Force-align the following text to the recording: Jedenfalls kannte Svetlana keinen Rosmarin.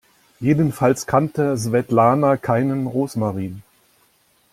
Jedenfalls 0.39 1.05
kannte 1.05 1.55
Svetlana 1.59 2.35
keinen 2.35 2.87
Rosmarin. 2.87 3.61